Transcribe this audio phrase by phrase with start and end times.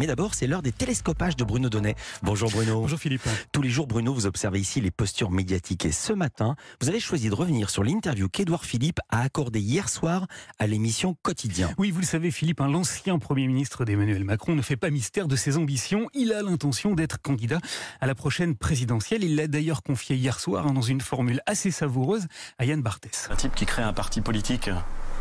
[0.00, 1.94] Mais d'abord, c'est l'heure des télescopages de Bruno Donnet.
[2.22, 2.80] Bonjour Bruno.
[2.80, 3.28] Bonjour Philippe.
[3.52, 5.84] Tous les jours, Bruno, vous observez ici les postures médiatiques.
[5.84, 9.90] Et ce matin, vous avez choisi de revenir sur l'interview qu'Édouard Philippe a accordée hier
[9.90, 10.26] soir
[10.58, 11.74] à l'émission Quotidien.
[11.76, 15.28] Oui, vous le savez, Philippe, hein, l'ancien Premier ministre d'Emmanuel Macron ne fait pas mystère
[15.28, 16.08] de ses ambitions.
[16.14, 17.58] Il a l'intention d'être candidat
[18.00, 19.22] à la prochaine présidentielle.
[19.22, 22.26] Il l'a d'ailleurs confié hier soir hein, dans une formule assez savoureuse
[22.58, 23.28] à Yann Barthès.
[23.30, 24.70] Un type qui crée un parti politique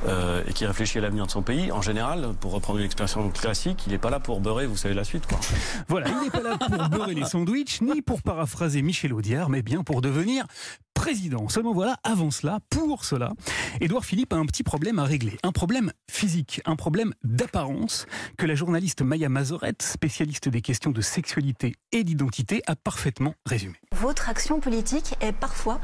[0.07, 3.29] euh, et qui réfléchit à l'avenir de son pays, en général, pour reprendre une expression
[3.29, 5.27] classique, il n'est pas là pour beurrer, vous savez la suite.
[5.27, 5.39] Quoi.
[5.87, 9.61] Voilà, il n'est pas là pour beurrer les sandwichs, ni pour paraphraser Michel Audiard, mais
[9.61, 10.45] bien pour devenir
[11.03, 11.47] président.
[11.47, 13.31] Seulement voilà, avant cela, pour cela,
[13.79, 15.37] Édouard Philippe a un petit problème à régler.
[15.43, 18.05] Un problème physique, un problème d'apparence
[18.37, 23.75] que la journaliste Maya Mazorette, spécialiste des questions de sexualité et d'identité, a parfaitement résumé.
[23.95, 25.79] Votre action politique est parfois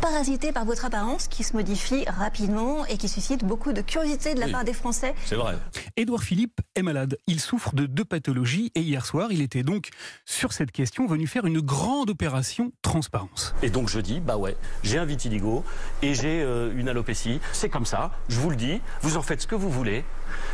[0.00, 4.38] parasitée par votre apparence qui se modifie rapidement et qui suscite beaucoup de curiosité de
[4.40, 4.52] la Oui.
[4.52, 5.14] part des Français.
[5.26, 5.58] C'est vrai.
[5.96, 7.18] Édouard Philippe est malade.
[7.26, 9.88] Il souffre de deux pathologies et hier soir, il était donc
[10.24, 13.54] sur cette question venu faire une grande opération transparence.
[13.62, 14.51] Et donc je dis, bah ouais,
[14.82, 15.64] j'ai un vitiligo
[16.02, 17.40] et j'ai euh, une alopécie.
[17.52, 20.04] C'est comme ça, je vous le dis, vous en faites ce que vous voulez.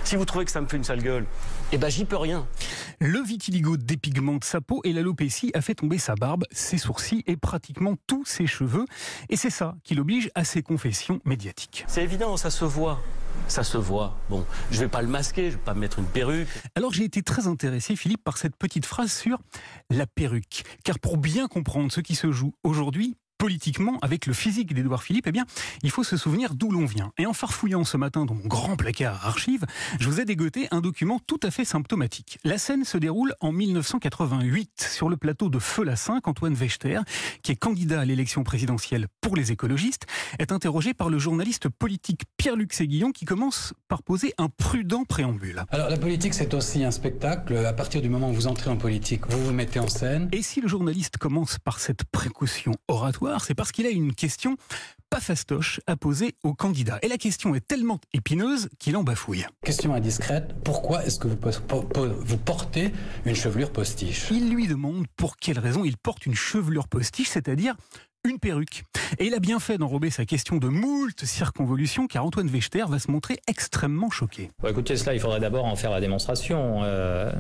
[0.05, 1.27] Si vous trouvez que ça me fait une sale gueule,
[1.73, 2.47] eh ben j'y peux rien.
[3.01, 7.37] Le vitiligo dépigmente sa peau et l'alopécie a fait tomber sa barbe, ses sourcils et
[7.37, 8.87] pratiquement tous ses cheveux.
[9.29, 11.85] Et c'est ça qui l'oblige à ses confessions médiatiques.
[11.89, 13.01] C'est évident, ça se voit.
[13.47, 14.17] Ça se voit.
[14.31, 16.49] Bon, je vais pas le masquer, je vais pas me mettre une perruque.
[16.75, 19.39] Alors j'ai été très intéressé, Philippe, par cette petite phrase sur
[19.91, 20.65] la perruque.
[20.85, 25.27] Car pour bien comprendre ce qui se joue aujourd'hui, politiquement, avec le physique d'Édouard Philippe,
[25.28, 25.47] eh bien,
[25.83, 27.12] il faut se souvenir d'où l'on vient.
[27.19, 29.64] Et en farfouillant ce matin dans mon grand placard à archives,
[30.00, 32.39] je vous ai dégoté un document tout à fait symptomatique.
[32.44, 36.27] La scène se déroule en 1988 sur le plateau de Feu la 5.
[36.27, 37.00] Antoine Wechter,
[37.42, 40.06] qui est candidat à l'élection présidentielle pour les écologistes,
[40.41, 45.64] est interrogé par le journaliste politique Pierre-Luc Séguillon qui commence par poser un prudent préambule.
[45.70, 47.56] Alors la politique c'est aussi un spectacle.
[47.56, 50.28] À partir du moment où vous entrez en politique, vous vous mettez en scène.
[50.33, 54.57] Et si le journaliste commence par cette précaution oratoire, c'est parce qu'il a une question
[55.11, 56.99] pas fastoche à poser au candidat.
[57.03, 59.47] Et la question est tellement épineuse qu'il en bafouille.
[59.65, 62.93] Question indiscrète, pourquoi est-ce que vous, po- po- po- vous portez
[63.25, 64.28] une chevelure postiche?
[64.31, 67.75] Il lui demande pour quelle raison il porte une chevelure postiche, c'est-à-dire
[68.25, 68.83] une perruque.
[69.19, 72.99] Et il a bien fait d'enrober sa question de moult circonvolutions, car Antoine Wechter va
[72.99, 74.50] se montrer extrêmement choqué.
[74.60, 76.81] Bon, écoutez, cela, il faudrait d'abord en faire la démonstration.
[76.83, 77.33] euh,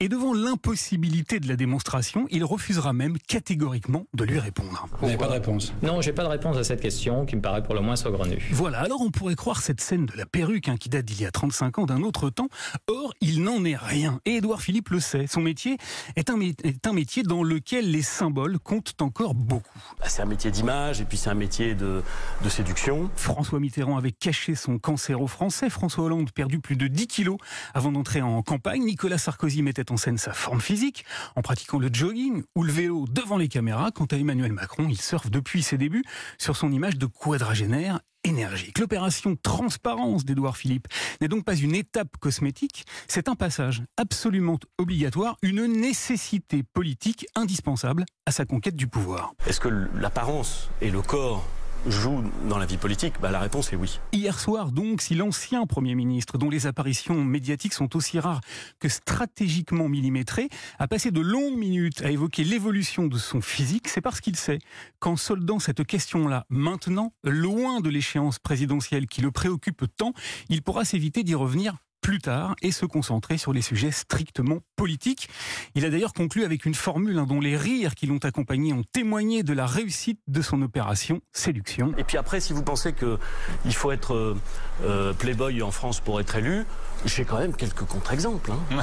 [0.00, 4.86] Et devant l'impossibilité de la démonstration, il refusera même catégoriquement de lui répondre.
[5.00, 5.72] Vous n'avez pas de réponse.
[5.82, 8.48] Non, j'ai pas de réponse à cette question qui me paraît pour le moins saugrenue.
[8.52, 11.26] Voilà, alors on pourrait croire cette scène de la perruque hein, qui date d'il y
[11.26, 12.48] a 35 ans d'un autre temps.
[12.88, 14.20] Or, il n'en est rien.
[14.26, 15.26] Et Édouard Philippe le sait.
[15.26, 15.78] Son métier
[16.16, 19.78] est un, mé- est un métier dans lequel les symboles comptent encore beaucoup.
[19.98, 22.02] Bah, c'est un métier d'image et puis c'est un métier de,
[22.44, 23.10] de séduction.
[23.16, 25.70] François Mitterrand avait caché son cancer aux Français.
[25.70, 27.38] François Hollande perdu plus de 10 kilos
[27.74, 28.84] avant d'entrer en campagne.
[28.84, 31.04] Nicolas Sarkozy mettait en scène sa forme physique
[31.36, 33.90] en pratiquant le jogging ou le vélo devant les caméras.
[33.90, 36.04] Quant à Emmanuel Macron, il surfe depuis ses débuts
[36.38, 38.78] sur son image de quadragénaire énergique.
[38.78, 40.88] L'opération transparence d'Édouard Philippe
[41.20, 48.04] n'est donc pas une étape cosmétique, c'est un passage absolument obligatoire, une nécessité politique indispensable
[48.26, 49.34] à sa conquête du pouvoir.
[49.46, 51.44] Est-ce que l'apparence et le corps
[51.86, 54.00] jouent dans la vie politique bah, La réponse est oui.
[54.12, 58.40] Hier soir, donc, si l'ancien Premier ministre, dont les apparitions médiatiques sont aussi rares
[58.78, 60.48] que stratégiquement millimétrées,
[60.78, 64.58] a passé de longues minutes à évoquer l'évolution de son physique, c'est parce qu'il sait
[64.98, 70.12] qu'en soldant cette question-là maintenant, loin de l'échéance présidentielle qui le préoccupe tant,
[70.48, 75.30] il pourra s'éviter d'y revenir plus tard et se concentrer sur les sujets strictement politiques.
[75.74, 78.82] Il a d'ailleurs conclu avec une formule hein, dont les rires qui l'ont accompagné ont
[78.92, 81.94] témoigné de la réussite de son opération séduction.
[81.96, 84.36] Et puis après, si vous pensez qu'il faut être euh,
[84.82, 86.64] euh, playboy en France pour être élu,
[87.06, 88.50] j'ai quand même quelques contre-exemples.
[88.52, 88.82] hein.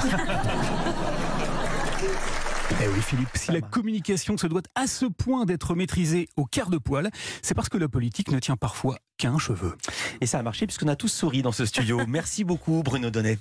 [2.82, 6.70] Eh oui, Philippe, si la communication se doit à ce point d'être maîtrisée au quart
[6.70, 7.10] de poil,
[7.42, 9.76] c'est parce que la politique ne tient parfois qu'à un cheveu.
[10.20, 12.00] Et ça a marché puisqu'on a tous souri dans ce studio.
[12.08, 13.38] Merci beaucoup Bruno Donnet.